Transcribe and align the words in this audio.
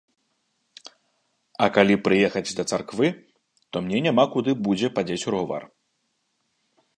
А 1.65 1.67
калі 1.75 1.95
прыехаць 2.07 2.55
да 2.59 2.63
царквы, 2.71 3.07
то 3.71 3.75
мне 3.89 3.99
няма 4.07 4.25
куды 4.37 4.51
будзе 4.71 4.87
падзець 4.97 5.29
ровар. 5.37 5.63